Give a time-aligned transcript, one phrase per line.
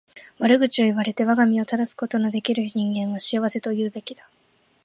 [0.39, 4.27] 悪口を言われて我が身を正すことの出来る人間は幸せと言うべきだ。